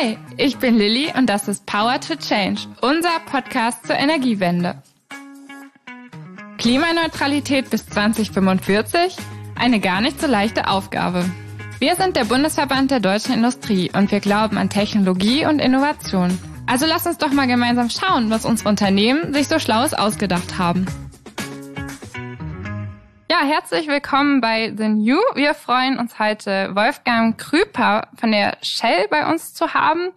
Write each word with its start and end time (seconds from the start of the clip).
Hi, 0.00 0.16
ich 0.36 0.58
bin 0.58 0.76
Lilly 0.76 1.12
und 1.16 1.26
das 1.26 1.48
ist 1.48 1.66
Power 1.66 2.00
to 2.00 2.14
Change, 2.14 2.60
unser 2.82 3.18
Podcast 3.26 3.84
zur 3.84 3.96
Energiewende. 3.96 4.80
Klimaneutralität 6.56 7.68
bis 7.68 7.84
2045? 7.86 9.16
Eine 9.56 9.80
gar 9.80 10.00
nicht 10.00 10.20
so 10.20 10.28
leichte 10.28 10.68
Aufgabe. 10.68 11.24
Wir 11.80 11.96
sind 11.96 12.14
der 12.14 12.26
Bundesverband 12.26 12.92
der 12.92 13.00
deutschen 13.00 13.34
Industrie 13.34 13.90
und 13.92 14.12
wir 14.12 14.20
glauben 14.20 14.56
an 14.56 14.70
Technologie 14.70 15.46
und 15.46 15.58
Innovation. 15.58 16.38
Also 16.66 16.86
lass 16.86 17.06
uns 17.06 17.18
doch 17.18 17.32
mal 17.32 17.48
gemeinsam 17.48 17.90
schauen, 17.90 18.30
was 18.30 18.44
unsere 18.44 18.68
Unternehmen 18.68 19.34
sich 19.34 19.48
so 19.48 19.58
Schlaues 19.58 19.94
ausgedacht 19.94 20.58
haben. 20.58 20.86
Ja, 23.40 23.46
herzlich 23.46 23.86
willkommen 23.86 24.40
bei 24.40 24.72
The 24.76 24.88
New. 24.88 25.18
Wir 25.34 25.54
freuen 25.54 25.98
uns 25.98 26.18
heute, 26.18 26.74
Wolfgang 26.74 27.38
Krüper 27.38 28.08
von 28.16 28.32
der 28.32 28.56
Shell 28.62 29.06
bei 29.10 29.30
uns 29.30 29.54
zu 29.54 29.74
haben. 29.74 30.10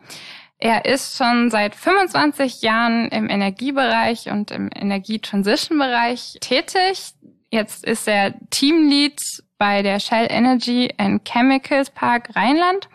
Er 0.57 0.85
ist 0.85 1.17
schon 1.17 1.51
seit 1.51 1.75
25 1.75 2.61
Jahren 2.61 3.09
im 3.09 3.29
Energiebereich 3.29 4.31
und 4.31 4.49
im 4.49 4.69
Energietransition-Bereich 4.73 6.37
tätig. 6.41 7.13
Jetzt 7.51 7.85
ist 7.85 8.07
er 8.07 8.33
Teamlead 8.49 9.21
bei 9.59 9.83
der 9.83 9.99
Shell 9.99 10.27
Energy 10.29 10.91
and 10.97 11.23
Chemicals 11.23 11.91
Park 11.91 12.29
Rheinland. 12.35 12.89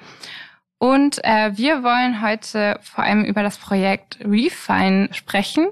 Und 0.79 1.23
äh, 1.25 1.57
wir 1.57 1.85
wollen 1.85 2.21
heute 2.21 2.81
vor 2.83 3.05
allem 3.05 3.25
über 3.25 3.43
das 3.45 3.59
Projekt 3.59 4.19
Refine 4.25 5.09
sprechen 5.13 5.69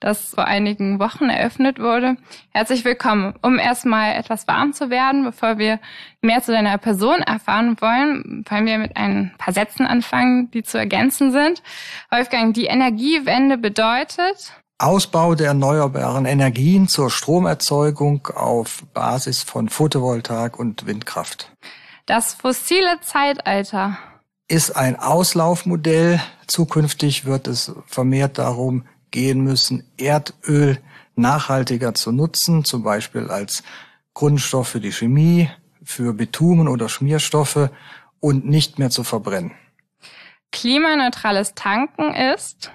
das 0.00 0.34
vor 0.34 0.44
einigen 0.44 0.98
Wochen 0.98 1.30
eröffnet 1.30 1.78
wurde. 1.78 2.16
Herzlich 2.50 2.84
willkommen. 2.84 3.34
Um 3.42 3.58
erstmal 3.58 4.14
etwas 4.14 4.46
warm 4.46 4.72
zu 4.72 4.90
werden, 4.90 5.24
bevor 5.24 5.58
wir 5.58 5.80
mehr 6.20 6.42
zu 6.42 6.52
deiner 6.52 6.78
Person 6.78 7.22
erfahren 7.22 7.76
wollen, 7.80 8.44
wollen 8.48 8.66
wir 8.66 8.78
mit 8.78 8.96
ein 8.96 9.34
paar 9.38 9.54
Sätzen 9.54 9.86
anfangen, 9.86 10.50
die 10.50 10.62
zu 10.62 10.78
ergänzen 10.78 11.32
sind. 11.32 11.62
Wolfgang, 12.10 12.54
die 12.54 12.66
Energiewende 12.66 13.56
bedeutet, 13.56 14.52
Ausbau 14.78 15.34
der 15.34 15.48
erneuerbaren 15.48 16.26
Energien 16.26 16.86
zur 16.86 17.10
Stromerzeugung 17.10 18.26
auf 18.26 18.84
Basis 18.92 19.42
von 19.42 19.70
Photovoltaik 19.70 20.58
und 20.58 20.86
Windkraft. 20.86 21.50
Das 22.04 22.34
fossile 22.34 23.00
Zeitalter 23.00 23.96
ist 24.48 24.76
ein 24.76 24.96
Auslaufmodell. 24.98 26.20
Zukünftig 26.46 27.24
wird 27.24 27.48
es 27.48 27.72
vermehrt 27.86 28.36
darum 28.36 28.84
gehen 29.16 29.40
müssen, 29.40 29.82
Erdöl 29.96 30.78
nachhaltiger 31.14 31.94
zu 31.94 32.12
nutzen, 32.12 32.66
zum 32.66 32.82
Beispiel 32.82 33.30
als 33.30 33.62
Grundstoff 34.12 34.68
für 34.68 34.80
die 34.80 34.92
Chemie, 34.92 35.48
für 35.82 36.12
Bitumen 36.12 36.68
oder 36.68 36.90
Schmierstoffe 36.90 37.70
und 38.20 38.44
nicht 38.44 38.78
mehr 38.78 38.90
zu 38.90 39.04
verbrennen. 39.04 39.52
Klimaneutrales 40.52 41.54
Tanken 41.54 42.12
ist 42.12 42.70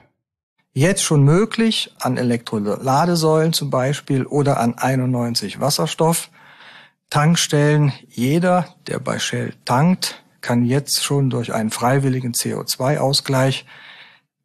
jetzt 0.73 1.03
schon 1.03 1.21
möglich 1.21 1.93
an 1.99 2.17
Elektroladesäulen 2.17 3.53
zum 3.53 3.69
Beispiel 3.69 4.25
oder 4.25 4.59
an 4.59 4.73
91 4.73 5.59
Wasserstoff. 5.59 6.31
Tankstellen, 7.11 7.93
jeder, 8.09 8.73
der 8.87 8.97
bei 8.97 9.19
Shell 9.19 9.53
tankt, 9.65 10.23
kann 10.41 10.65
jetzt 10.65 11.03
schon 11.03 11.29
durch 11.29 11.53
einen 11.53 11.69
freiwilligen 11.69 12.33
CO2-Ausgleich 12.33 13.67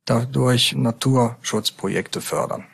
dadurch 0.06 0.74
Naturschutzprojekte 0.74 2.20
fördern. 2.20 2.64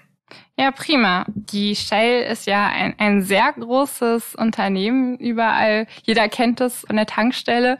Ja, 0.58 0.70
prima. 0.70 1.24
Die 1.34 1.74
Shell 1.74 2.30
ist 2.30 2.46
ja 2.46 2.68
ein, 2.68 2.94
ein 2.98 3.22
sehr 3.22 3.54
großes 3.58 4.34
Unternehmen 4.34 5.16
überall. 5.16 5.86
Jeder 6.04 6.28
kennt 6.28 6.60
es 6.60 6.84
an 6.84 6.96
der 6.96 7.06
Tankstelle. 7.06 7.78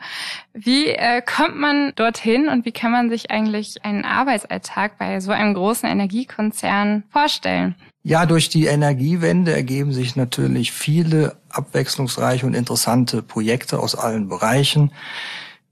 Wie 0.55 0.86
äh, 0.86 1.20
kommt 1.20 1.56
man 1.56 1.92
dorthin 1.97 2.48
und 2.48 2.64
wie 2.64 2.73
kann 2.73 2.91
man 2.91 3.11
sich 3.11 3.30
eigentlich 3.30 3.84
einen 3.84 4.05
Arbeitsalltag 4.05 4.97
bei 4.98 5.20
so 5.20 5.33
einem 5.33 5.53
großen 5.53 5.89
Energiekonzern 5.89 7.05
vorstellen? 7.11 7.75
Ja, 8.05 8.25
durch 8.25 8.48
die 8.48 8.67
Energiewende 8.67 9.52
ergeben 9.52 9.92
sich 9.92 10.17
natürlich 10.17 10.73
viele 10.73 11.36
abwechslungsreiche 11.51 12.46
und 12.46 12.55
interessante 12.55 13.23
Projekte 13.23 13.79
aus 13.79 13.95
allen 13.95 14.29
Bereichen. 14.29 14.92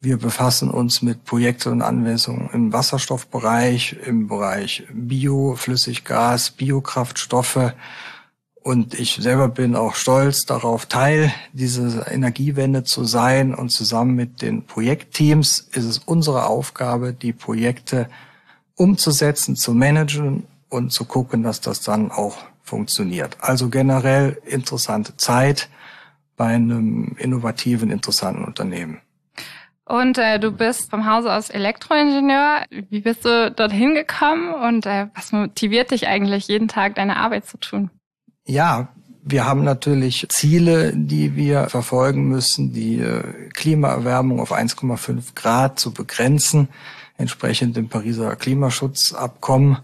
Wir 0.03 0.17
befassen 0.17 0.71
uns 0.71 1.03
mit 1.03 1.27
Projekten 1.27 1.73
und 1.73 1.83
Anwendungen 1.83 2.49
im 2.55 2.73
Wasserstoffbereich, 2.73 3.99
im 4.07 4.29
Bereich 4.29 4.87
Bio, 4.91 5.57
Flüssiggas, 5.57 6.53
Biokraftstoffe. 6.53 7.75
Und 8.63 8.95
ich 8.95 9.17
selber 9.17 9.49
bin 9.49 9.77
auch 9.77 9.95
stolz 9.95 10.47
darauf, 10.47 10.87
Teil 10.87 11.31
dieser 11.53 12.11
Energiewende 12.11 12.83
zu 12.83 13.05
sein. 13.05 13.55
Und 13.55 13.69
zusammen 13.69 14.15
mit 14.15 14.41
den 14.41 14.65
Projektteams 14.65 15.69
ist 15.73 15.85
es 15.85 15.99
unsere 15.99 16.47
Aufgabe, 16.47 17.13
die 17.13 17.35
Projekte 17.35 18.09
umzusetzen, 18.77 19.55
zu 19.55 19.75
managen 19.75 20.47
und 20.71 20.93
zu 20.93 21.05
gucken, 21.05 21.43
dass 21.43 21.61
das 21.61 21.83
dann 21.83 22.11
auch 22.11 22.39
funktioniert. 22.63 23.37
Also 23.41 23.69
generell 23.69 24.41
interessante 24.47 25.19
Zeit 25.19 25.69
bei 26.39 26.47
einem 26.47 27.17
innovativen, 27.19 27.91
interessanten 27.91 28.47
Unternehmen. 28.47 29.03
Und 29.91 30.19
äh, 30.19 30.39
du 30.39 30.53
bist 30.53 30.89
vom 30.89 31.05
Hause 31.05 31.33
aus 31.33 31.51
Elektroingenieur. 31.51 32.63
Wie 32.91 33.01
bist 33.01 33.25
du 33.25 33.51
dorthin 33.51 33.95
gekommen 33.95 34.55
und 34.55 34.87
äh, 34.87 35.09
was 35.17 35.33
motiviert 35.33 35.91
dich 35.91 36.07
eigentlich, 36.07 36.47
jeden 36.47 36.69
Tag 36.69 36.95
deine 36.95 37.17
Arbeit 37.17 37.47
zu 37.47 37.59
tun? 37.59 37.91
Ja, 38.47 38.91
wir 39.25 39.47
haben 39.47 39.65
natürlich 39.65 40.27
Ziele, 40.29 40.93
die 40.95 41.35
wir 41.35 41.69
verfolgen 41.71 42.29
müssen, 42.29 42.73
die 42.73 43.01
äh, 43.01 43.49
Klimaerwärmung 43.55 44.39
auf 44.39 44.53
1,5 44.53 45.35
Grad 45.35 45.81
zu 45.81 45.93
begrenzen. 45.93 46.69
Entsprechend 47.19 47.77
dem 47.77 47.89
Pariser 47.89 48.37
Klimaschutzabkommen 48.37 49.79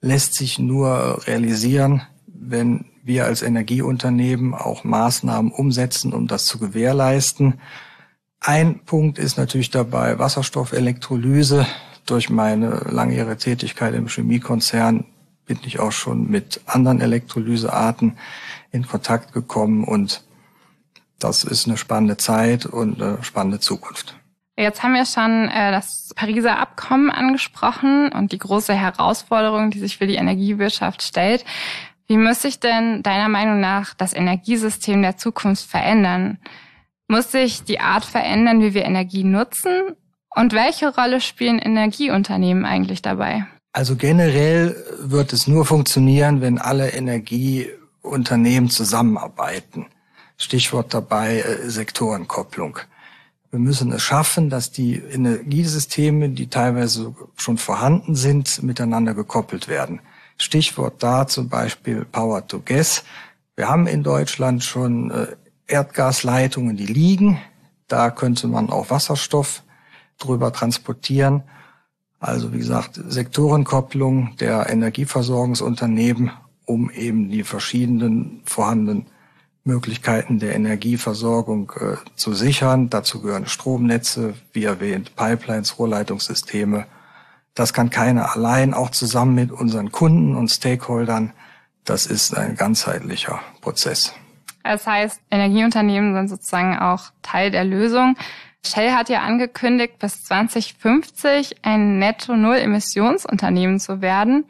lässt 0.00 0.34
sich 0.34 0.58
nur 0.58 1.24
realisieren, 1.28 2.02
wenn 2.26 2.86
wir 3.04 3.26
als 3.26 3.42
Energieunternehmen 3.42 4.54
auch 4.54 4.82
Maßnahmen 4.82 5.52
umsetzen, 5.52 6.12
um 6.12 6.26
das 6.26 6.46
zu 6.46 6.58
gewährleisten. 6.58 7.60
Ein 8.48 8.78
Punkt 8.78 9.18
ist 9.18 9.38
natürlich 9.38 9.70
dabei 9.70 10.20
Wasserstoffelektrolyse. 10.20 11.66
Durch 12.06 12.30
meine 12.30 12.76
langjährige 12.88 13.36
Tätigkeit 13.36 13.92
im 13.92 14.06
Chemiekonzern 14.06 15.04
bin 15.46 15.58
ich 15.64 15.80
auch 15.80 15.90
schon 15.90 16.30
mit 16.30 16.60
anderen 16.64 17.00
Elektrolysearten 17.00 18.16
in 18.70 18.86
Kontakt 18.86 19.32
gekommen 19.32 19.82
und 19.82 20.22
das 21.18 21.42
ist 21.42 21.66
eine 21.66 21.76
spannende 21.76 22.18
Zeit 22.18 22.66
und 22.66 23.02
eine 23.02 23.20
spannende 23.24 23.58
Zukunft. 23.58 24.14
Jetzt 24.56 24.84
haben 24.84 24.94
wir 24.94 25.06
schon 25.06 25.48
äh, 25.48 25.72
das 25.72 26.12
Pariser 26.14 26.60
Abkommen 26.60 27.10
angesprochen 27.10 28.12
und 28.12 28.30
die 28.30 28.38
große 28.38 28.74
Herausforderung, 28.74 29.72
die 29.72 29.80
sich 29.80 29.98
für 29.98 30.06
die 30.06 30.14
Energiewirtschaft 30.14 31.02
stellt. 31.02 31.44
Wie 32.06 32.16
muss 32.16 32.42
sich 32.42 32.60
denn 32.60 33.02
deiner 33.02 33.28
Meinung 33.28 33.58
nach 33.58 33.94
das 33.94 34.12
Energiesystem 34.12 35.02
der 35.02 35.16
Zukunft 35.16 35.68
verändern? 35.68 36.38
Muss 37.08 37.30
sich 37.30 37.62
die 37.62 37.80
Art 37.80 38.04
verändern, 38.04 38.60
wie 38.60 38.74
wir 38.74 38.84
Energie 38.84 39.24
nutzen? 39.24 39.96
Und 40.34 40.52
welche 40.52 40.94
Rolle 40.94 41.20
spielen 41.20 41.58
Energieunternehmen 41.58 42.64
eigentlich 42.64 43.00
dabei? 43.00 43.46
Also 43.72 43.96
generell 43.96 44.76
wird 44.98 45.32
es 45.32 45.46
nur 45.46 45.64
funktionieren, 45.64 46.40
wenn 46.40 46.58
alle 46.58 46.90
Energieunternehmen 46.90 48.70
zusammenarbeiten. 48.70 49.86
Stichwort 50.36 50.92
dabei 50.92 51.40
äh, 51.40 51.68
Sektorenkopplung. 51.68 52.78
Wir 53.50 53.60
müssen 53.60 53.92
es 53.92 54.02
schaffen, 54.02 54.50
dass 54.50 54.72
die 54.72 54.96
Energiesysteme, 54.96 56.30
die 56.30 56.48
teilweise 56.48 57.14
schon 57.36 57.58
vorhanden 57.58 58.14
sind, 58.14 58.62
miteinander 58.62 59.14
gekoppelt 59.14 59.68
werden. 59.68 60.00
Stichwort 60.36 61.02
da 61.02 61.26
zum 61.26 61.48
Beispiel 61.48 62.04
Power 62.04 62.46
to 62.46 62.60
Gas. 62.62 63.04
Wir 63.54 63.68
haben 63.68 63.86
in 63.86 64.02
Deutschland 64.02 64.64
schon 64.64 65.10
äh, 65.10 65.26
Erdgasleitungen, 65.66 66.76
die 66.76 66.86
liegen. 66.86 67.38
Da 67.88 68.10
könnte 68.10 68.48
man 68.48 68.70
auch 68.70 68.90
Wasserstoff 68.90 69.62
drüber 70.18 70.52
transportieren. 70.52 71.42
Also 72.18 72.52
wie 72.52 72.58
gesagt, 72.58 73.00
Sektorenkopplung 73.06 74.36
der 74.40 74.70
Energieversorgungsunternehmen, 74.70 76.30
um 76.64 76.90
eben 76.90 77.30
die 77.30 77.44
verschiedenen 77.44 78.42
vorhandenen 78.44 79.06
Möglichkeiten 79.64 80.38
der 80.38 80.54
Energieversorgung 80.54 81.72
äh, 81.78 81.96
zu 82.14 82.32
sichern. 82.32 82.88
Dazu 82.88 83.20
gehören 83.20 83.46
Stromnetze, 83.46 84.34
wie 84.52 84.64
erwähnt, 84.64 85.16
Pipelines, 85.16 85.78
Rohrleitungssysteme. 85.78 86.86
Das 87.54 87.72
kann 87.72 87.90
keiner 87.90 88.34
allein, 88.34 88.74
auch 88.74 88.90
zusammen 88.90 89.34
mit 89.34 89.50
unseren 89.50 89.90
Kunden 89.90 90.36
und 90.36 90.48
Stakeholdern. 90.48 91.32
Das 91.84 92.06
ist 92.06 92.36
ein 92.36 92.54
ganzheitlicher 92.54 93.40
Prozess. 93.60 94.12
Das 94.66 94.86
heißt, 94.86 95.20
Energieunternehmen 95.30 96.14
sind 96.14 96.28
sozusagen 96.28 96.78
auch 96.78 97.04
Teil 97.22 97.50
der 97.50 97.64
Lösung. 97.64 98.16
Shell 98.64 98.92
hat 98.92 99.08
ja 99.08 99.20
angekündigt, 99.20 99.98
bis 99.98 100.24
2050 100.24 101.56
ein 101.62 101.98
Netto-Null-Emissionsunternehmen 101.98 103.78
zu 103.78 104.00
werden. 104.00 104.44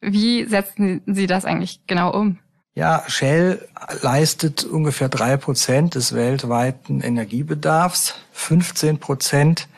Wie 0.00 0.44
setzen 0.44 1.00
Sie 1.06 1.26
das 1.26 1.44
eigentlich 1.44 1.86
genau 1.86 2.12
um? 2.12 2.38
Ja, 2.74 3.04
Shell 3.06 3.66
leistet 4.02 4.64
ungefähr 4.64 5.08
drei 5.08 5.36
Prozent 5.36 5.94
des 5.94 6.14
weltweiten 6.14 7.00
Energiebedarfs. 7.00 8.16
15 8.32 8.98
Prozent 8.98 9.68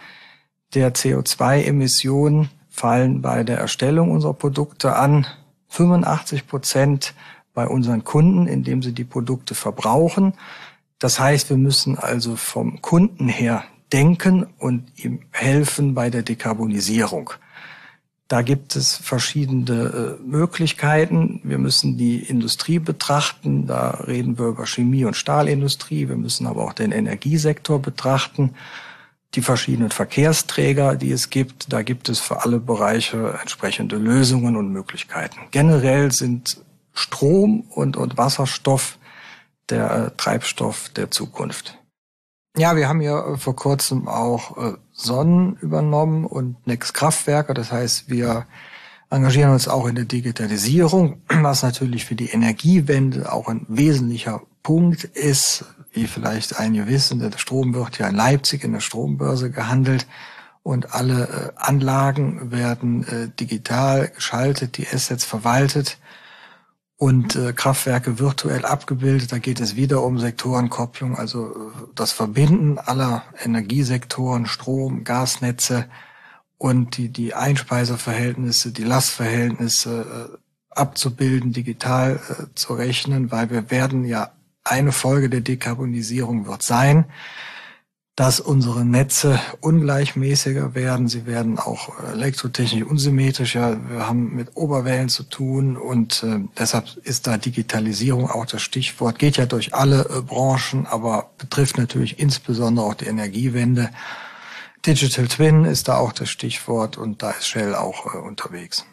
der 0.75 0.95
CO2-Emissionen 0.95 2.49
fallen 2.71 3.23
bei 3.23 3.45
der 3.45 3.59
Erstellung 3.59 4.11
unserer 4.11 4.35
Produkte 4.35 4.97
an. 4.97 5.27
85 5.69 6.47
Prozent 6.47 7.15
bei 7.57 7.67
unseren 7.67 8.05
Kunden, 8.05 8.47
indem 8.47 8.83
sie 8.83 8.93
die 8.93 9.05
Produkte 9.05 9.55
verbrauchen. 9.55 10.35
Das 10.99 11.19
heißt, 11.19 11.49
wir 11.49 11.57
müssen 11.57 11.99
also 11.99 12.37
vom 12.37 12.83
Kunden 12.83 13.29
her 13.29 13.65
denken 13.93 14.47
und 14.59 14.85
ihm 14.97 15.21
helfen 15.31 15.95
bei 15.95 16.11
der 16.11 16.23
Dekarbonisierung. 16.23 17.31
Da 18.29 18.43
gibt 18.43 18.77
es 18.77 18.97
verschiedene 18.97 20.19
äh, 20.19 20.23
Möglichkeiten. 20.23 21.41
Wir 21.45 21.57
müssen 21.57 21.97
die 21.97 22.19
Industrie 22.19 22.79
betrachten. 22.79 23.67
Da 23.67 23.91
reden 24.07 24.39
wir 24.39 24.49
über 24.49 24.67
Chemie- 24.67 25.07
und 25.07 25.17
Stahlindustrie. 25.17 26.11
Wir 26.11 26.17
müssen 26.17 26.47
aber 26.47 26.63
auch 26.63 26.75
den 26.75 26.93
Energiesektor 26.93 27.81
betrachten. 27.81 28.51
Die 29.35 29.43
verschiedenen 29.43 29.91
Verkehrsträger, 29.93 30.97
die 30.97 31.13
es 31.13 31.31
gibt, 31.31 31.73
da 31.73 31.83
gibt 31.83 32.11
es 32.11 32.21
für 32.21 32.43
alle 32.43 32.61
Bereiche 32.61 33.39
entsprechende 33.41 33.97
Lösungen 33.97 34.57
und 34.57 34.73
Möglichkeiten. 34.73 35.39
Generell 35.53 36.13
sind 36.13 36.59
Strom 36.97 37.61
und, 37.71 37.97
und 37.97 38.17
Wasserstoff 38.17 38.99
der 39.69 39.91
äh, 39.91 40.11
Treibstoff 40.17 40.89
der 40.91 41.11
Zukunft. 41.11 41.79
Ja, 42.57 42.75
wir 42.75 42.89
haben 42.89 43.03
ja 43.03 43.35
äh, 43.35 43.37
vor 43.37 43.55
kurzem 43.55 44.09
auch 44.09 44.57
äh, 44.57 44.77
Sonnen 44.93 45.57
übernommen 45.57 46.25
und 46.25 46.67
Next 46.67 46.95
Kraftwerke. 46.95 47.53
Das 47.53 47.71
heißt, 47.71 48.09
wir 48.09 48.47
engagieren 49.11 49.53
uns 49.53 49.69
auch 49.69 49.87
in 49.87 49.95
der 49.95 50.07
Digitalisierung, 50.07 51.21
was 51.29 51.63
natürlich 51.63 52.07
für 52.07 52.15
die 52.15 52.31
Energiewende 52.31 53.31
auch 53.31 53.49
ein 53.49 53.67
wesentlicher 53.69 54.43
Punkt 54.63 55.05
ist. 55.05 55.67
Wie 55.93 56.07
vielleicht 56.07 56.59
einige 56.59 56.87
wissen, 56.87 57.19
der 57.21 57.37
Strom 57.39 57.75
wird 57.75 57.99
ja 57.99 58.09
in 58.09 58.17
Leipzig 58.17 58.65
in 58.65 58.73
der 58.73 58.81
Strombörse 58.81 59.51
gehandelt 59.51 60.07
und 60.63 60.95
alle 60.95 61.53
äh, 61.57 61.61
Anlagen 61.61 62.51
werden 62.51 63.33
digital 63.39 64.09
geschaltet, 64.09 64.79
die 64.79 64.87
Assets 64.89 65.25
verwaltet 65.25 65.99
und 66.97 67.37
äh, 67.37 67.53
Kraftwerke 67.53 68.19
virtuell 68.19 68.65
abgebildet. 68.65 69.33
Da 69.33 69.39
geht 69.39 69.61
es 69.61 69.77
wieder 69.77 70.03
um 70.03 70.19
Sektorenkopplung, 70.19 71.17
also 71.17 71.49
äh, 71.49 71.89
das 71.95 72.13
Verbinden 72.13 72.79
aller 72.79 73.25
Energiesektoren, 73.43 74.47
Strom, 74.47 75.05
Gasnetze 75.05 75.87
und 76.59 76.97
die, 76.97 77.11
die 77.11 77.35
Einspeiseverhältnisse, 77.35 78.73
die 78.73 78.85
Lastverhältnisse 78.85 80.31
äh, 80.33 80.39
abzubilden, 80.71 81.53
digital 81.53 82.19
äh, 82.29 82.55
zu 82.55 82.75
rechnen, 82.75 83.31
weil 83.31 83.51
wir 83.51 83.71
werden 83.71 84.05
ja 84.05 84.33
eine 84.65 84.93
Folge 84.93 85.29
der 85.29 85.43
Dekarbonisierung 85.43 86.47
wird 86.47 86.63
sein, 86.63 87.05
dass 88.17 88.41
unsere 88.41 88.83
Netze 88.87 89.39
ungleichmäßiger 89.61 90.75
werden. 90.75 91.07
Sie 91.07 91.27
werden 91.27 91.59
auch 91.59 91.91
elektrotechnisch 92.15 92.83
unsymmetrischer. 92.83 93.79
Wir 93.91 94.09
haben 94.09 94.35
mit 94.35 94.57
Oberwellen 94.57 95.11
zu 95.11 95.23
tun 95.23 95.77
und 95.77 96.23
äh, 96.23 96.41
deshalb 96.59 96.97
ist 97.05 97.27
da 97.27 97.37
Digitalisierung 97.37 98.31
auch 98.31 98.47
das 98.47 98.63
Stichwort. 98.63 99.19
Geht 99.19 99.37
ja 99.37 99.45
durch 99.45 99.75
alle 99.75 100.07
äh, 100.07 100.23
Branchen, 100.23 100.87
aber 100.87 101.31
betrifft 101.37 101.77
natürlich 101.77 102.19
insbesondere 102.19 102.87
auch 102.87 102.95
die 102.95 103.05
Energiewende. 103.05 103.91
Digital 104.87 105.29
Twin 105.29 105.67
ist 105.67 105.89
da 105.89 105.99
auch 105.99 106.13
das 106.13 106.31
Stichwort 106.31 106.97
und 106.97 107.23
da 107.23 107.33
ist 107.33 107.47
Shell 107.47 107.75
auch 107.75 108.15
äh, 108.15 108.19
unterwegs. 108.19 108.87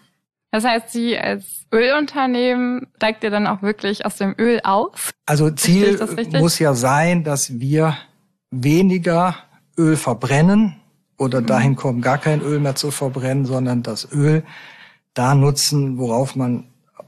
Das 0.52 0.66
heißt, 0.66 0.92
Sie 0.92 1.18
als 1.18 1.46
Ölunternehmen 1.72 2.88
steigt 2.98 3.24
ihr 3.24 3.32
dann 3.32 3.48
auch 3.48 3.62
wirklich 3.62 4.06
aus 4.06 4.18
dem 4.18 4.36
Öl 4.38 4.60
aus? 4.64 5.12
Also 5.26 5.50
Ziel 5.50 5.98
muss 6.34 6.60
ja 6.60 6.74
sein, 6.74 7.24
dass 7.24 7.60
wir 7.60 7.98
weniger 8.62 9.36
Öl 9.78 9.98
verbrennen 9.98 10.76
oder 11.18 11.42
mhm. 11.42 11.46
dahin 11.46 11.76
kommen, 11.76 12.02
gar 12.02 12.18
kein 12.18 12.42
Öl 12.42 12.60
mehr 12.60 12.76
zu 12.76 12.92
verbrennen, 12.92 13.46
sondern 13.46 13.84
das 13.84 14.12
Öl 14.12 14.44
da 15.14 15.36
nutzen, 15.36 15.98
worauf 15.98 16.36
man 16.36 16.66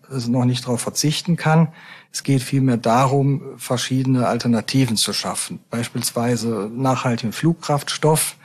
also 0.10 0.32
noch 0.32 0.46
nicht 0.46 0.66
darauf 0.66 0.82
verzichten 0.82 1.36
kann. 1.36 1.70
Es 2.12 2.24
geht 2.24 2.44
vielmehr 2.44 2.78
darum, 2.78 3.42
verschiedene 3.58 4.28
Alternativen 4.28 4.98
zu 4.98 5.14
schaffen. 5.14 5.60
Beispielsweise 5.70 6.70
nachhaltigen 6.74 7.34
Flugkraftstoff. 7.34 8.38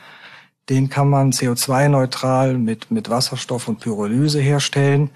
Den 0.69 0.89
kann 0.89 1.09
man 1.09 1.33
CO2-neutral 1.33 2.59
mit, 2.59 2.91
mit 2.91 3.11
Wasserstoff 3.11 3.69
und 3.69 3.81
Pyrolyse 3.81 4.41
herstellen. 4.41 5.11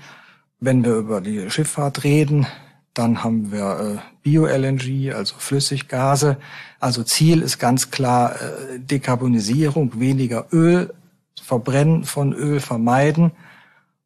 Wenn 0.61 0.85
wir 0.85 0.95
über 0.95 1.21
die 1.21 1.51
Schifffahrt 1.51 2.05
reden, 2.05 2.47
dann 2.95 3.25
haben 3.25 3.51
wir 3.51 3.99
äh, 3.99 3.99
Bio-LNG, 4.23 5.13
also 5.13 5.35
Flüssiggase. 5.37 6.37
Also 6.79 7.03
Ziel 7.03 7.43
ist 7.43 7.59
ganz 7.59 7.91
klar 7.91 8.37
äh, 8.37 8.79
Dekarbonisierung, 8.79 9.99
weniger 9.99 10.47
Öl, 10.53 10.95
Verbrennen 11.43 12.05
von 12.05 12.33
Öl 12.33 12.61
vermeiden 12.61 13.33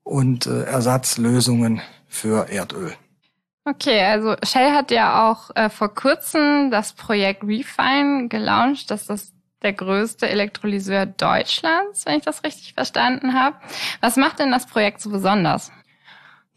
und 0.03 0.47
äh, 0.47 0.65
Ersatzlösungen 0.65 1.83
für 2.09 2.49
Erdöl. 2.49 2.95
Okay, 3.65 4.03
also 4.03 4.35
Shell 4.43 4.73
hat 4.73 4.91
ja 4.91 5.31
auch 5.31 5.51
vor 5.71 5.95
kurzem 5.95 6.71
das 6.71 6.95
Projekt 6.95 7.45
Refine 7.45 8.29
gelauncht. 8.29 8.91
Das 8.91 9.11
ist 9.11 9.35
der 9.63 9.75
größte 9.75 10.27
Elektrolyseur 10.27 11.05
Deutschlands, 11.05 12.07
wenn 12.07 12.17
ich 12.17 12.25
das 12.25 12.45
richtig 12.45 12.73
verstanden 12.73 13.35
habe. 13.35 13.57
Was 14.01 14.17
macht 14.17 14.39
denn 14.39 14.51
das 14.51 14.65
Projekt 14.65 15.03
so 15.03 15.11
besonders? 15.11 15.71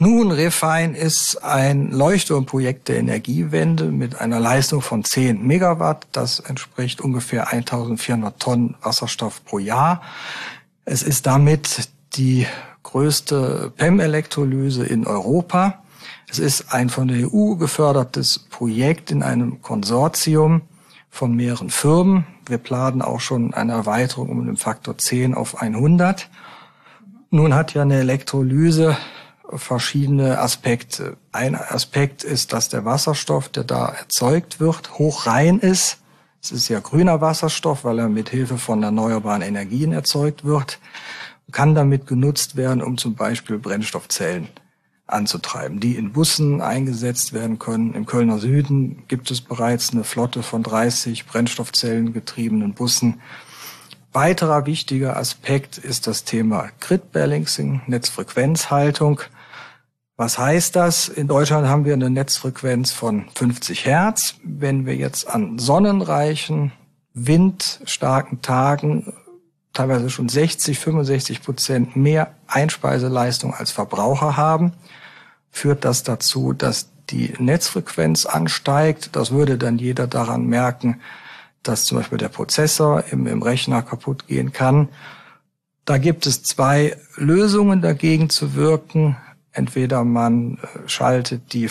Nun, 0.04 0.32
Refine 0.32 0.98
ist 0.98 1.44
ein 1.44 1.92
Leuchtturmprojekt 1.92 2.88
der 2.88 2.98
Energiewende 2.98 3.92
mit 3.92 4.20
einer 4.20 4.40
Leistung 4.40 4.82
von 4.82 5.04
10 5.04 5.46
Megawatt. 5.46 6.08
Das 6.12 6.40
entspricht 6.40 7.02
ungefähr 7.02 7.50
1400 7.50 8.40
Tonnen 8.40 8.76
Wasserstoff 8.82 9.46
pro 9.46 9.60
Jahr. 9.60 10.02
Es 10.86 11.04
ist 11.04 11.28
damit 11.28 11.88
die 12.14 12.48
größte 12.82 13.74
PEM-Elektrolyse 13.78 14.88
in 14.88 15.06
Europa. 15.06 15.84
Es 16.28 16.40
ist 16.40 16.74
ein 16.74 16.90
von 16.90 17.08
der 17.08 17.32
EU 17.32 17.54
gefördertes 17.54 18.40
Projekt 18.40 19.12
in 19.12 19.22
einem 19.22 19.62
Konsortium 19.62 20.64
von 21.12 21.36
mehreren 21.36 21.70
Firmen. 21.70 22.26
Wir 22.48 22.58
planen 22.58 23.04
auch 23.04 23.20
schon 23.20 23.54
eine 23.54 23.74
Erweiterung 23.74 24.30
um 24.30 24.48
den 24.48 24.58
Faktor 24.58 24.98
10 24.98 25.36
auf 25.36 25.62
100. 25.62 26.28
Nun 27.30 27.54
hat 27.54 27.76
ja 27.76 27.84
eine 27.84 28.00
Elektrolyse 28.00 28.98
verschiedene 29.58 30.40
Aspekte. 30.40 31.18
Ein 31.32 31.56
Aspekt 31.56 32.24
ist, 32.24 32.54
dass 32.54 32.70
der 32.70 32.86
Wasserstoff, 32.86 33.50
der 33.50 33.64
da 33.64 33.88
erzeugt 33.88 34.60
wird, 34.60 34.98
hochrein 34.98 35.60
ist. 35.60 36.00
Es 36.42 36.52
ist 36.52 36.70
ja 36.70 36.80
grüner 36.80 37.22
Wasserstoff, 37.22 37.84
weil 37.84 38.00
er 38.00 38.10
mit 38.10 38.30
Hilfe 38.30 38.58
von 38.58 38.82
erneuerbaren 38.82 39.42
Energien 39.42 39.94
erzeugt 39.94 40.44
wird, 40.44 40.80
kann 41.52 41.76
damit 41.76 42.08
genutzt 42.08 42.56
werden, 42.56 42.82
um 42.82 42.98
zum 42.98 43.16
Beispiel 43.16 43.60
Brennstoffzellen 43.60 44.48
anzutreiben, 45.06 45.80
die 45.80 45.98
in 45.98 46.14
Bussen 46.14 46.62
eingesetzt 46.62 47.34
werden 47.34 47.60
können. 47.60 47.94
Im 47.94 48.06
Kölner 48.06 48.40
Süden 48.40 49.04
gibt 49.08 49.30
es 49.30 49.42
bereits 49.42 49.92
eine 49.92 50.04
Flotte 50.04 50.42
von 50.42 50.64
30 50.64 51.26
Brennstoffzellen 51.26 52.14
getriebenen 52.14 52.74
Bussen, 52.74 53.22
Weiterer 54.14 54.66
wichtiger 54.66 55.16
Aspekt 55.16 55.78
ist 55.78 56.06
das 56.06 56.26
Thema 56.26 56.70
Grid 56.82 57.14
Balancing, 57.14 57.82
Netzfrequenzhaltung. 57.88 59.22
Was 60.22 60.38
heißt 60.38 60.76
das? 60.76 61.10
In 61.10 61.28
Deutschland 61.28 61.68
haben 61.68 61.84
wir 61.84 61.94
eine 61.94 62.12
Netzfrequenz 62.12 62.92
von 62.92 63.26
50 63.34 63.88
Hertz. 63.88 64.36
Wenn 64.44 64.86
wir 64.86 64.96
jetzt 64.96 65.28
an 65.28 65.58
sonnenreichen, 65.58 66.74
windstarken 67.16 68.44
Tagen 68.44 69.14
teilweise 69.74 70.12
schon 70.12 70.30
60, 70.30 70.78
65 70.78 71.42
Prozent 71.42 71.96
mehr 71.96 72.36
Einspeiseleistung 72.46 73.56
als 73.56 73.72
Verbraucher 73.72 74.38
haben, 74.38 74.74
führt 75.50 75.86
das 75.86 76.04
dazu, 76.04 76.54
dass 76.54 76.90
die 77.10 77.34
Netzfrequenz 77.40 78.28
ansteigt. 78.28 79.16
Das 79.16 79.32
würde 79.32 79.58
dann 79.58 79.80
jeder 79.80 80.06
daran 80.06 80.46
merken, 80.46 81.02
dass 81.64 81.86
zum 81.86 81.98
Beispiel 81.98 82.20
der 82.20 82.30
Prozessor 82.30 83.06
im, 83.10 83.26
im 83.26 83.42
Rechner 83.42 83.82
kaputt 83.82 84.28
gehen 84.28 84.54
kann. 84.54 84.90
Da 85.84 85.98
gibt 85.98 86.28
es 86.28 86.44
zwei 86.44 86.96
Lösungen 87.16 87.82
dagegen 87.82 88.30
zu 88.30 88.54
wirken. 88.54 89.18
Entweder 89.54 90.04
man 90.04 90.58
äh, 90.58 90.88
schaltet 90.88 91.54
die, 91.54 91.70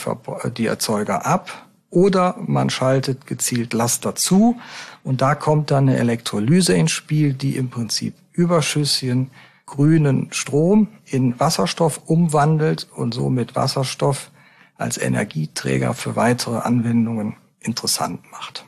die 0.57 0.67
Erzeuger 0.67 1.25
ab 1.27 1.67
oder 1.91 2.37
man 2.47 2.71
schaltet 2.71 3.27
gezielt 3.27 3.73
Laster 3.73 4.15
zu 4.15 4.59
und 5.03 5.23
da 5.23 5.35
kommt 5.35 5.71
dann 5.71 5.89
eine 5.89 5.99
Elektrolyse 5.99 6.75
ins 6.75 6.93
Spiel, 6.93 7.33
die 7.33 7.57
im 7.57 7.71
Prinzip 7.71 8.15
überschüssigen 8.33 9.31
grünen 9.67 10.33
Strom 10.33 10.89
in 11.07 11.39
Wasserstoff 11.39 12.03
umwandelt 12.07 12.89
und 12.95 13.15
somit 13.15 13.57
Wasserstoff 13.57 14.31
als 14.77 14.99
Energieträger 14.99 15.95
für 15.95 16.17
weitere 16.17 16.59
Anwendungen 16.59 17.37
interessant 17.61 18.21
macht. 18.31 18.65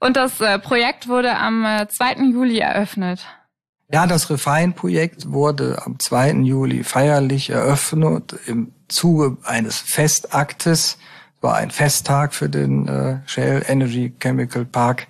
Und 0.00 0.16
das 0.16 0.40
äh, 0.40 0.58
Projekt 0.58 1.08
wurde 1.08 1.36
am 1.36 1.64
2. 1.88 2.12
Äh, 2.12 2.24
Juli 2.24 2.58
eröffnet. 2.58 3.26
Ja, 3.92 4.06
das 4.06 4.30
Refine-Projekt 4.30 5.30
wurde 5.30 5.82
am 5.84 5.98
2. 5.98 6.32
Juli 6.42 6.84
feierlich 6.84 7.50
eröffnet 7.50 8.34
im 8.46 8.72
Zuge 8.88 9.36
eines 9.44 9.78
Festaktes. 9.78 10.96
War 11.42 11.56
ein 11.56 11.70
Festtag 11.70 12.34
für 12.34 12.48
den 12.48 12.88
äh, 12.88 13.18
Shell 13.26 13.62
Energy 13.68 14.14
Chemical 14.18 14.64
Park 14.64 15.06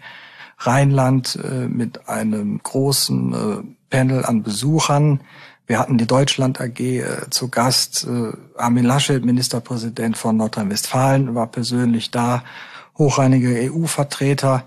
Rheinland 0.59 1.38
äh, 1.43 1.69
mit 1.69 2.09
einem 2.09 2.61
großen 2.62 3.33
äh, 3.33 3.62
Panel 3.90 4.25
an 4.25 4.43
Besuchern. 4.43 5.21
Wir 5.66 5.78
hatten 5.78 5.97
die 5.97 6.07
Deutschland 6.07 6.61
AG 6.61 7.31
zu 7.31 7.49
Gast. 7.49 8.07
Armin 8.59 8.85
Laschet, 8.85 9.25
Ministerpräsident 9.25 10.14
von 10.19 10.37
Nordrhein-Westfalen, 10.37 11.35
war 11.35 11.47
persönlich 11.47 12.11
da. 12.11 12.45
Hochrangige 12.99 13.73
EU-Vertreter. 13.73 14.64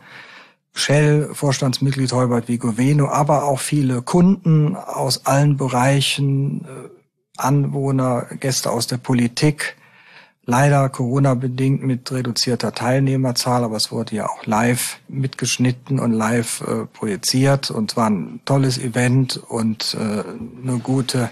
Shell, 0.77 1.29
Vorstandsmitglied 1.33 2.11
Heubert 2.13 2.47
Vigoveno, 2.47 3.07
aber 3.07 3.45
auch 3.45 3.59
viele 3.59 4.03
Kunden 4.03 4.75
aus 4.75 5.25
allen 5.25 5.57
Bereichen, 5.57 6.65
äh, 6.65 6.89
Anwohner, 7.37 8.27
Gäste 8.39 8.71
aus 8.71 8.85
der 8.87 8.97
Politik. 8.97 9.75
Leider 10.45 10.87
Corona-bedingt 10.89 11.83
mit 11.83 12.11
reduzierter 12.11 12.73
Teilnehmerzahl, 12.73 13.63
aber 13.63 13.75
es 13.75 13.91
wurde 13.91 14.15
ja 14.15 14.29
auch 14.29 14.45
live 14.45 14.99
mitgeschnitten 15.07 15.99
und 15.99 16.13
live 16.13 16.61
äh, 16.61 16.85
projiziert 16.85 17.69
und 17.71 17.97
war 17.97 18.09
ein 18.09 18.39
tolles 18.45 18.77
Event 18.77 19.37
und 19.49 19.97
äh, 19.99 20.23
eine 20.63 20.77
gute 20.77 21.29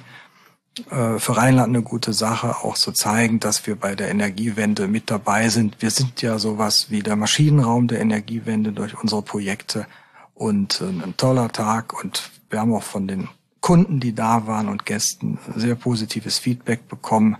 für 0.84 1.38
Rheinland 1.38 1.70
eine 1.70 1.84
gute 1.84 2.12
Sache, 2.12 2.58
auch 2.58 2.76
zu 2.76 2.92
zeigen, 2.92 3.40
dass 3.40 3.66
wir 3.66 3.78
bei 3.78 3.96
der 3.96 4.10
Energiewende 4.10 4.88
mit 4.88 5.10
dabei 5.10 5.48
sind. 5.50 5.82
Wir 5.82 5.90
sind 5.90 6.22
ja 6.22 6.38
sowas 6.38 6.88
wie 6.90 7.02
der 7.02 7.16
Maschinenraum 7.16 7.88
der 7.88 8.02
Energiewende 8.02 8.74
durch 8.74 9.02
unsere 9.02 9.22
Projekte. 9.22 9.88
Und 10.34 10.82
äh, 10.82 10.86
ein 10.86 11.16
toller 11.16 11.50
Tag. 11.52 12.04
Und 12.04 12.30
wir 12.50 12.60
haben 12.60 12.74
auch 12.74 12.84
von 12.84 13.08
den 13.08 13.30
Kunden, 13.62 14.00
die 14.00 14.14
da 14.14 14.46
waren 14.46 14.70
und 14.70 14.86
Gästen 14.86 15.40
sehr 15.56 15.76
positives 15.76 16.38
Feedback 16.38 16.88
bekommen, 16.88 17.38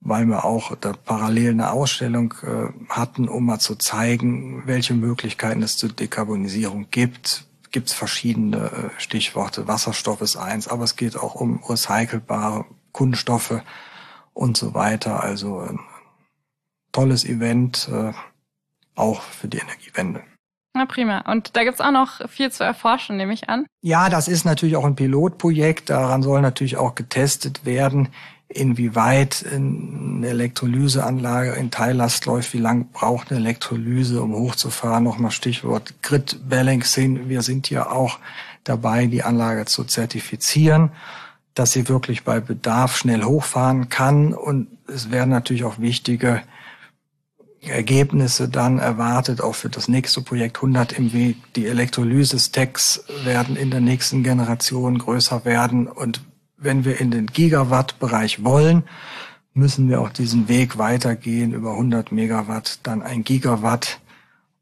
weil 0.00 0.26
wir 0.26 0.44
auch 0.44 0.76
da 0.76 0.92
parallel 0.92 1.52
eine 1.52 1.70
Ausstellung 1.70 2.34
äh, 2.42 2.92
hatten, 2.92 3.28
um 3.28 3.46
mal 3.46 3.58
zu 3.58 3.76
zeigen, 3.76 4.64
welche 4.66 4.94
Möglichkeiten 4.94 5.62
es 5.62 5.76
zur 5.76 5.90
Dekarbonisierung 5.90 6.88
gibt, 6.90 7.47
gibt 7.70 7.88
es 7.88 7.94
verschiedene 7.94 8.70
äh, 8.70 9.00
Stichworte. 9.00 9.68
Wasserstoff 9.68 10.20
ist 10.20 10.36
eins, 10.36 10.68
aber 10.68 10.84
es 10.84 10.96
geht 10.96 11.16
auch 11.16 11.34
um 11.34 11.62
recycelbare 11.62 12.64
Kunststoffe 12.92 13.62
und 14.32 14.56
so 14.56 14.74
weiter. 14.74 15.22
Also 15.22 15.58
ein 15.60 15.80
tolles 16.92 17.24
Event, 17.24 17.88
äh, 17.92 18.12
auch 18.94 19.22
für 19.22 19.48
die 19.48 19.58
Energiewende. 19.58 20.22
Na 20.74 20.86
prima. 20.86 21.20
Und 21.30 21.56
da 21.56 21.64
gibt's 21.64 21.80
auch 21.80 21.90
noch 21.90 22.28
viel 22.28 22.52
zu 22.52 22.62
erforschen, 22.62 23.16
nehme 23.16 23.32
ich 23.32 23.48
an. 23.48 23.66
Ja, 23.82 24.08
das 24.10 24.28
ist 24.28 24.44
natürlich 24.44 24.76
auch 24.76 24.84
ein 24.84 24.96
Pilotprojekt. 24.96 25.90
Daran 25.90 26.22
soll 26.22 26.40
natürlich 26.40 26.76
auch 26.76 26.94
getestet 26.94 27.64
werden, 27.64 28.08
inwieweit 28.48 29.44
eine 29.52 30.26
Elektrolyseanlage 30.26 31.52
in 31.52 31.70
Teillast 31.70 32.24
läuft, 32.26 32.54
wie 32.54 32.58
lang 32.58 32.90
braucht 32.92 33.30
eine 33.30 33.40
Elektrolyse, 33.40 34.22
um 34.22 34.32
hochzufahren. 34.32 35.04
Nochmal 35.04 35.30
Stichwort 35.30 36.02
Grid 36.02 36.48
Balancing. 36.48 37.28
Wir 37.28 37.42
sind 37.42 37.68
ja 37.68 37.90
auch 37.90 38.18
dabei, 38.64 39.06
die 39.06 39.22
Anlage 39.22 39.66
zu 39.66 39.84
zertifizieren, 39.84 40.90
dass 41.54 41.72
sie 41.72 41.88
wirklich 41.88 42.24
bei 42.24 42.40
Bedarf 42.40 42.96
schnell 42.96 43.22
hochfahren 43.22 43.90
kann. 43.90 44.32
Und 44.32 44.68
es 44.86 45.10
werden 45.10 45.30
natürlich 45.30 45.64
auch 45.64 45.78
wichtige 45.78 46.42
Ergebnisse 47.60 48.48
dann 48.48 48.78
erwartet, 48.78 49.42
auch 49.42 49.56
für 49.56 49.68
das 49.68 49.88
nächste 49.88 50.22
Projekt 50.22 50.56
100 50.56 50.98
MW. 50.98 51.34
Die 51.54 51.66
Elektrolyse-Stacks 51.66 53.04
werden 53.24 53.56
in 53.56 53.70
der 53.70 53.80
nächsten 53.80 54.22
Generation 54.22 54.98
größer 54.98 55.44
werden 55.44 55.86
und 55.86 56.22
wenn 56.58 56.84
wir 56.84 57.00
in 57.00 57.10
den 57.10 57.26
Gigawatt-Bereich 57.26 58.44
wollen, 58.44 58.84
müssen 59.54 59.88
wir 59.88 60.00
auch 60.00 60.10
diesen 60.10 60.48
Weg 60.48 60.78
weitergehen 60.78 61.52
über 61.52 61.72
100 61.72 62.12
Megawatt, 62.12 62.80
dann 62.82 63.02
ein 63.02 63.24
Gigawatt. 63.24 64.00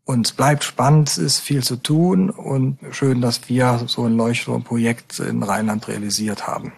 Und 0.04 0.26
es 0.26 0.32
bleibt 0.32 0.62
spannend, 0.62 1.08
es 1.08 1.18
ist 1.18 1.40
viel 1.40 1.64
zu 1.64 1.76
tun 1.76 2.30
und 2.30 2.78
schön, 2.92 3.20
dass 3.20 3.48
wir 3.48 3.82
so 3.86 4.04
ein 4.04 4.16
Leuchtturmprojekt 4.16 5.18
in 5.18 5.42
Rheinland 5.42 5.88
realisiert 5.88 6.46
haben. 6.46 6.72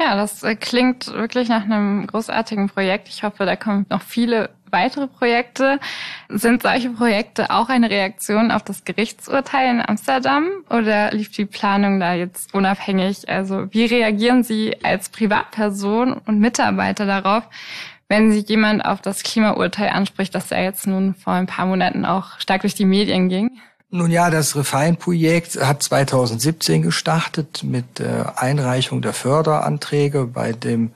Ja, 0.00 0.16
das 0.16 0.44
klingt 0.60 1.08
wirklich 1.08 1.48
nach 1.48 1.64
einem 1.64 2.06
großartigen 2.06 2.68
Projekt. 2.68 3.08
Ich 3.08 3.22
hoffe, 3.22 3.44
da 3.46 3.56
kommen 3.56 3.86
noch 3.88 4.02
viele 4.02 4.50
weitere 4.72 5.06
Projekte. 5.06 5.78
Sind 6.28 6.62
solche 6.62 6.90
Projekte 6.90 7.50
auch 7.50 7.68
eine 7.68 7.90
Reaktion 7.90 8.50
auf 8.50 8.62
das 8.62 8.84
Gerichtsurteil 8.84 9.70
in 9.70 9.82
Amsterdam 9.86 10.48
oder 10.70 11.12
lief 11.12 11.30
die 11.30 11.44
Planung 11.44 12.00
da 12.00 12.14
jetzt 12.14 12.52
unabhängig? 12.54 13.28
Also 13.28 13.66
wie 13.70 13.84
reagieren 13.84 14.42
Sie 14.42 14.76
als 14.82 15.10
Privatperson 15.10 16.14
und 16.14 16.40
Mitarbeiter 16.40 17.06
darauf, 17.06 17.44
wenn 18.08 18.32
sich 18.32 18.48
jemand 18.48 18.84
auf 18.84 19.00
das 19.00 19.22
Klimaurteil 19.22 19.90
anspricht, 19.90 20.34
das 20.34 20.50
ja 20.50 20.60
jetzt 20.60 20.86
nun 20.86 21.14
vor 21.14 21.34
ein 21.34 21.46
paar 21.46 21.66
Monaten 21.66 22.04
auch 22.04 22.40
stark 22.40 22.62
durch 22.62 22.74
die 22.74 22.84
Medien 22.84 23.28
ging? 23.28 23.60
Nun 23.94 24.10
ja, 24.10 24.30
das 24.30 24.56
Refine-Projekt 24.56 25.62
hat 25.62 25.82
2017 25.82 26.80
gestartet 26.80 27.62
mit 27.62 27.98
der 27.98 28.40
Einreichung 28.42 29.02
der 29.02 29.12
Förderanträge 29.12 30.24
bei 30.24 30.52
dem 30.52 30.92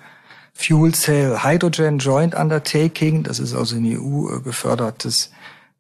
Fuel 0.59 0.95
Cell 0.95 1.43
Hydrogen 1.43 1.99
Joint 1.99 2.35
Undertaking. 2.35 3.23
Das 3.23 3.39
ist 3.39 3.55
also 3.55 3.77
ein 3.77 3.85
EU 3.85 4.41
gefördertes 4.41 5.31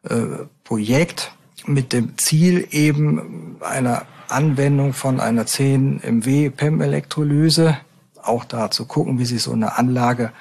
äh, 0.02 0.45
Projekt 0.64 1.33
mit 1.64 1.95
dem 1.95 2.18
Ziel 2.18 2.68
eben 2.71 3.56
einer 3.61 4.06
Anwendung 4.28 4.92
von 4.92 5.18
einer 5.18 5.47
10 5.47 6.02
MW 6.04 6.50
PEM-Elektrolyse. 6.50 7.78
Auch 8.23 8.45
da 8.45 8.71
zu 8.71 8.85
gucken, 8.85 9.18
wie 9.18 9.25
sich 9.25 9.42
so 9.42 9.52
eine 9.52 9.78
Anlage 9.78 10.33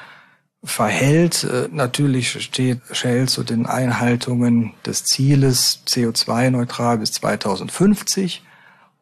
verhält. 0.66 1.46
Äh, 1.46 1.70
natürlich 1.72 2.44
steht 2.44 2.82
Shell 2.92 3.30
zu 3.30 3.44
den 3.44 3.66
Einhaltungen 3.66 4.74
des 4.86 5.06
Zieles 5.06 5.80
CO2-neutral 5.88 6.98
bis 6.98 7.14
2050 7.14 8.44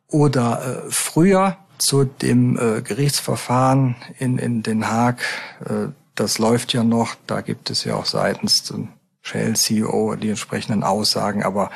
oder 0.08 0.84
äh, 0.86 0.92
früher 0.92 1.58
zu 1.84 2.06
dem 2.06 2.58
äh, 2.58 2.82
Gerichtsverfahren 2.82 3.96
in, 4.18 4.38
in 4.38 4.64
Den 4.64 4.90
Haag. 4.90 5.22
Äh, 5.66 5.92
das 6.16 6.38
läuft 6.38 6.74
ja 6.74 6.84
noch. 6.84 7.16
Da 7.28 7.42
gibt 7.42 7.70
es 7.70 7.84
ja 7.84 7.96
auch 7.96 8.06
seitens 8.06 8.64
dem 8.64 8.90
Shell-CEO 9.22 10.16
die 10.16 10.30
entsprechenden 10.30 10.84
Aussagen. 10.84 11.44
Aber 11.44 11.72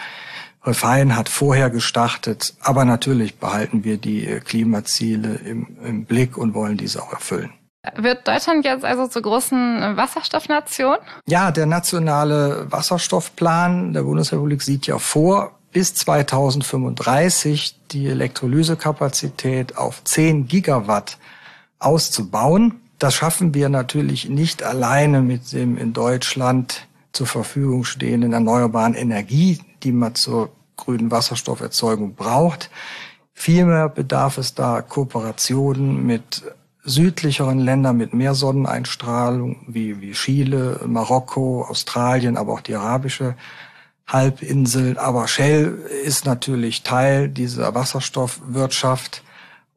Refine 0.64 1.16
hat 1.16 1.30
vorher 1.30 1.70
gestartet. 1.70 2.54
Aber 2.62 2.86
natürlich 2.86 3.38
behalten 3.38 3.84
wir 3.84 3.98
die 3.98 4.28
äh, 4.28 4.40
Klimaziele 4.40 5.36
im, 5.36 5.78
im 5.84 6.06
Blick 6.06 6.38
und 6.38 6.54
wollen 6.54 6.78
diese 6.78 7.02
auch 7.02 7.14
erfüllen. 7.14 7.52
Wird 7.96 8.28
Deutschland 8.28 8.66
jetzt 8.66 8.84
also 8.84 9.08
zur 9.08 9.22
großen 9.22 9.96
Wasserstoffnation? 9.96 10.98
Ja, 11.26 11.52
der 11.52 11.66
nationale 11.66 12.68
Wasserstoffplan 12.70 13.94
der 13.94 14.04
Bundesrepublik 14.04 14.62
sieht 14.62 14.88
ja 14.88 15.00
vor, 15.00 15.58
bis 15.72 15.94
2035 15.96 17.76
die 17.92 18.08
Elektrolysekapazität 18.08 19.78
auf 19.78 20.04
10 20.04 20.48
Gigawatt 20.48 21.18
auszubauen. 21.80 22.82
Das 23.00 23.14
schaffen 23.14 23.54
wir 23.54 23.70
natürlich 23.70 24.30
nicht 24.30 24.64
alleine 24.64 25.22
mit 25.22 25.52
dem 25.54 25.78
in 25.78 25.94
Deutschland 25.94 26.88
zur 27.14 27.28
Verfügung 27.28 27.84
stehenden 27.84 28.34
erneuerbaren 28.34 28.94
Energie, 28.94 29.60
die 29.84 29.92
man 29.92 30.16
zur 30.16 30.50
grünen 30.76 31.12
Wasserstofferzeugung 31.12 32.16
braucht. 32.16 32.70
Vielmehr 33.34 33.90
bedarf 33.90 34.38
es 34.38 34.56
da 34.56 34.82
Kooperationen 34.82 36.06
mit 36.06 36.44
südlicheren 36.84 37.60
Ländern 37.60 37.98
mit 37.98 38.14
mehr 38.14 38.34
Sonneneinstrahlung 38.34 39.58
wie, 39.68 40.00
wie 40.00 40.14
Chile, 40.14 40.80
Marokko, 40.88 41.66
Australien, 41.70 42.38
aber 42.38 42.54
auch 42.54 42.62
die 42.62 42.76
arabische 42.76 43.36
Halbinsel. 44.08 44.98
Aber 44.98 45.28
Shell 45.28 45.86
ist 46.04 46.26
natürlich 46.26 46.84
Teil 46.84 47.30
dieser 47.30 47.76
Wasserstoffwirtschaft 47.76 49.24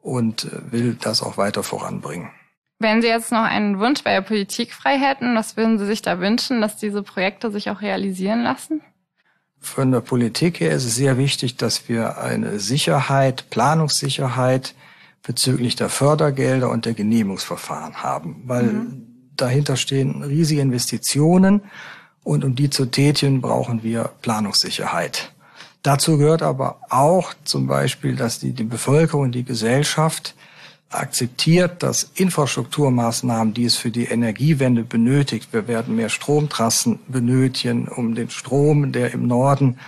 und 0.03 0.49
will 0.71 0.97
das 1.01 1.23
auch 1.23 1.37
weiter 1.37 1.63
voranbringen. 1.63 2.31
Wenn 2.79 3.03
Sie 3.03 3.09
jetzt 3.09 3.31
noch 3.31 3.43
einen 3.43 3.79
Wunsch 3.79 4.03
bei 4.03 4.15
der 4.15 4.23
Politik 4.23 4.73
frei 4.73 4.99
hätten, 4.99 5.37
was 5.37 5.57
würden 5.57 5.79
Sie 5.79 5.85
sich 5.85 6.01
da 6.01 6.19
wünschen, 6.19 6.63
dass 6.63 6.79
diese 6.79 7.03
Projekte 7.03 7.51
sich 7.51 7.69
auch 7.69 7.83
realisieren 7.83 8.43
lassen? 8.43 8.81
Von 9.59 9.93
der 9.93 10.01
Politik 10.01 10.61
her 10.61 10.71
ist 10.71 10.87
es 10.87 10.95
sehr 10.95 11.19
wichtig, 11.19 11.59
dass 11.59 11.91
wir 11.91 12.17
eine 12.17 12.59
Sicherheit, 12.59 13.51
Planungssicherheit 13.51 14.75
bezüglich 15.23 15.77
der 15.77 15.91
Fördergelder 15.91 16.71
und 16.71 16.87
der 16.87 16.95
Genehmigungsverfahren 16.95 18.03
haben, 18.03 18.43
weil 18.47 18.63
mhm. 18.63 19.07
dahinter 19.37 19.77
stehen 19.77 20.23
riesige 20.23 20.63
Investitionen 20.63 21.61
und 22.25 22.45
um 22.45 22.55
die 22.55 22.71
zu 22.71 22.87
tätigen, 22.87 23.41
brauchen 23.41 23.83
wir 23.83 24.11
Planungssicherheit. 24.23 25.33
Dazu 25.83 26.19
gehört 26.19 26.43
aber 26.43 26.81
auch 26.91 27.33
zum 27.45 27.67
Beispiel, 27.67 28.15
dass 28.17 28.39
die, 28.39 28.53
die 28.53 28.65
Bevölkerung, 28.65 29.33
die 29.33 29.45
Gesellschaft 29.45 30.35
akzeptiert, 30.91 31.83
dass 31.83 32.11
Infrastrukturmaßnahmen, 32.15 33.55
die 33.55 33.65
es 33.65 33.77
für 33.77 33.91
die 33.91 34.07
Energiewende 34.07 34.83
benötigt, 34.83 35.53
wir 35.53 35.69
werden 35.69 35.97
mehr 35.97 36.09
Stromtrassen 36.09 36.99
benötigen, 37.09 37.89
um 37.89 38.15
den 38.15 38.29
Strom, 38.29 38.93
der 38.93 39.13
im 39.15 39.27
Norden, 39.27 39.79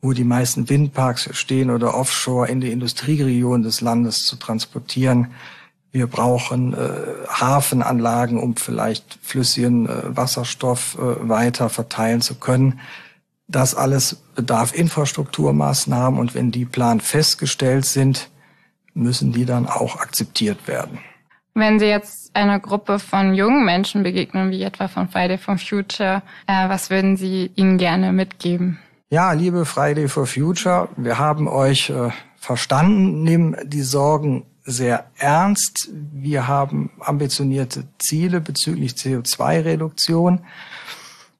wo 0.00 0.12
die 0.12 0.24
meisten 0.24 0.68
Windparks 0.68 1.28
stehen 1.36 1.70
oder 1.70 1.94
offshore 1.94 2.48
in 2.48 2.60
die 2.60 2.72
Industrieregion 2.72 3.62
des 3.62 3.80
Landes 3.80 4.24
zu 4.24 4.36
transportieren, 4.36 5.28
wir 5.92 6.06
brauchen 6.06 6.74
äh, 6.74 6.78
Hafenanlagen, 7.28 8.38
um 8.38 8.56
vielleicht 8.56 9.18
flüssigen 9.22 9.88
äh, 9.88 10.16
Wasserstoff 10.16 10.96
äh, 10.98 11.28
weiter 11.28 11.68
verteilen 11.70 12.20
zu 12.20 12.34
können. 12.34 12.80
Das 13.46 13.74
alles 13.74 14.16
bedarf 14.34 14.74
Infrastrukturmaßnahmen 14.74 16.20
und 16.20 16.34
wenn 16.34 16.50
die 16.50 16.66
Plan 16.66 17.00
festgestellt 17.00 17.86
sind, 17.86 18.28
müssen 18.92 19.32
die 19.32 19.46
dann 19.46 19.66
auch 19.66 19.96
akzeptiert 19.96 20.68
werden. 20.68 20.98
Wenn 21.54 21.78
Sie 21.78 21.86
jetzt 21.86 22.36
einer 22.36 22.60
Gruppe 22.60 22.98
von 22.98 23.34
jungen 23.34 23.64
Menschen 23.64 24.02
begegnen, 24.02 24.50
wie 24.50 24.62
etwa 24.62 24.86
von 24.86 25.08
Friday 25.08 25.38
for 25.38 25.58
Future, 25.58 26.22
äh, 26.46 26.68
was 26.68 26.90
würden 26.90 27.16
Sie 27.16 27.50
ihnen 27.54 27.78
gerne 27.78 28.12
mitgeben? 28.12 28.78
Ja, 29.10 29.32
liebe 29.32 29.64
Friday 29.64 30.08
for 30.08 30.26
Future, 30.26 30.88
wir 30.96 31.18
haben 31.18 31.48
euch 31.48 31.88
äh, 31.88 32.10
verstanden, 32.36 33.22
nehmen 33.22 33.56
die 33.64 33.82
Sorgen 33.82 34.44
sehr 34.68 35.06
ernst. 35.16 35.88
Wir 36.12 36.46
haben 36.46 36.90
ambitionierte 37.00 37.84
Ziele 37.98 38.40
bezüglich 38.40 38.92
CO2-Reduktion. 38.92 40.40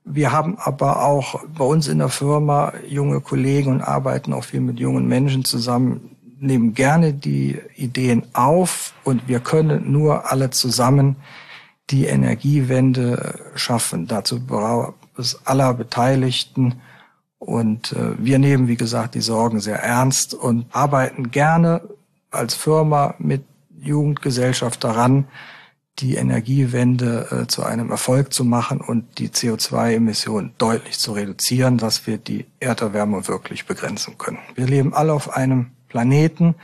Wir 0.05 0.33
haben 0.33 0.57
aber 0.59 1.05
auch 1.05 1.45
bei 1.47 1.65
uns 1.65 1.89
in 1.89 1.99
der 1.99 2.09
Firma 2.09 2.73
junge 2.89 3.21
Kollegen 3.21 3.73
und 3.73 3.83
arbeiten 3.83 4.33
auch 4.33 4.45
viel 4.45 4.61
mit 4.61 4.81
jungen 4.81 5.07
Menschen 5.07 5.45
zusammen, 5.45 6.17
nehmen 6.41 6.73
gerne 6.73 7.13
die 7.13 7.61
Ideen 7.77 8.23
auf 8.33 8.95
und 9.05 9.29
wir 9.29 9.41
können 9.41 9.93
nur 9.93 10.33
alle 10.33 10.49
zusammen 10.49 11.17
die 11.91 12.07
Energiewende 12.07 13.39
schaffen. 13.55 14.07
Dazu 14.07 14.41
braucht 14.41 14.95
es 15.19 15.47
aller 15.47 15.75
Beteiligten. 15.75 16.81
Und 17.39 17.93
äh, 17.93 18.13
wir 18.19 18.39
nehmen, 18.39 18.69
wie 18.69 18.77
gesagt, 18.77 19.15
die 19.15 19.21
Sorgen 19.21 19.61
sehr 19.61 19.83
ernst 19.83 20.35
und 20.35 20.67
arbeiten 20.73 21.31
gerne 21.31 21.83
als 22.31 22.55
Firma 22.55 23.15
mit 23.19 23.45
Jugendgesellschaft 23.81 24.83
daran, 24.85 25.29
die 25.99 26.15
Energiewende 26.15 27.29
äh, 27.31 27.47
zu 27.49 27.65
einem 27.65 27.91
Erfolg 27.91 28.33
zu 28.33 28.45
machen 28.45 28.81
und 28.81 29.19
die 29.19 29.31
CO2-Emissionen 29.31 30.55
deutlich 30.59 30.99
zu 30.99 31.13
reduzieren, 31.13 31.77
dass 31.79 32.07
wir 32.07 32.19
die 32.19 32.47
Erderwärmung 32.61 33.27
wirklich 33.27 33.67
begrenzen 33.67 34.17
können. 34.17 34.39
Wir 34.55 34.67
leben 34.67 34.95
alle 34.95 35.13
auf 35.13 35.37
einem 35.37 35.73
Planeten 35.89 36.55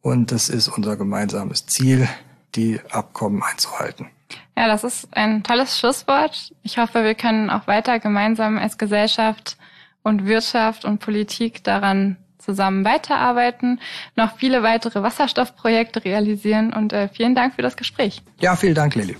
und 0.00 0.32
es 0.32 0.48
ist 0.48 0.68
unser 0.68 0.96
gemeinsames 0.96 1.66
Ziel, 1.66 2.08
die 2.54 2.80
Abkommen 2.90 3.42
einzuhalten. 3.42 4.08
Ja, 4.56 4.66
das 4.66 4.84
ist 4.84 5.08
ein 5.16 5.42
tolles 5.42 5.78
Schlusswort. 5.78 6.52
Ich 6.62 6.78
hoffe, 6.78 7.04
wir 7.04 7.14
können 7.14 7.48
auch 7.48 7.66
weiter 7.66 8.00
gemeinsam 8.00 8.58
als 8.58 8.76
Gesellschaft 8.76 9.56
und 10.02 10.26
Wirtschaft 10.26 10.84
und 10.84 10.98
Politik 10.98 11.62
daran 11.62 12.16
zusammen 12.42 12.84
weiterarbeiten, 12.84 13.80
noch 14.16 14.36
viele 14.36 14.62
weitere 14.62 15.02
Wasserstoffprojekte 15.02 16.04
realisieren 16.04 16.72
und 16.72 16.92
äh, 16.92 17.08
vielen 17.08 17.34
Dank 17.34 17.54
für 17.54 17.62
das 17.62 17.76
Gespräch. 17.76 18.22
Ja, 18.40 18.56
vielen 18.56 18.74
Dank, 18.74 18.94
Lilly. 18.94 19.16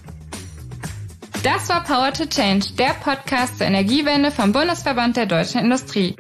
Das 1.43 1.69
war 1.69 1.83
Power 1.83 2.13
to 2.13 2.25
Change, 2.27 2.67
der 2.79 2.95
Podcast 3.03 3.59
zur 3.59 3.67
Energiewende 3.67 4.31
vom 4.31 4.53
Bundesverband 4.53 5.17
der 5.17 5.27
deutschen 5.27 5.61
Industrie. 5.61 6.15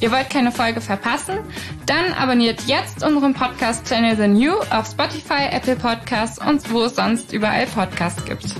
Ihr 0.00 0.10
wollt 0.10 0.30
keine 0.30 0.50
Folge 0.50 0.80
verpassen? 0.80 1.38
Dann 1.86 2.12
abonniert 2.14 2.62
jetzt 2.66 3.04
unseren 3.04 3.34
Podcast-Channel 3.34 4.16
The 4.16 4.26
New 4.26 4.52
auf 4.70 4.86
Spotify, 4.90 5.46
Apple 5.50 5.76
Podcasts 5.76 6.38
und 6.38 6.70
wo 6.72 6.82
es 6.82 6.96
sonst 6.96 7.32
überall 7.32 7.66
Podcasts 7.66 8.24
gibt. 8.24 8.56